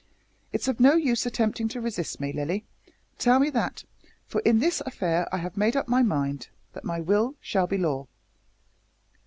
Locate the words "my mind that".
5.87-6.83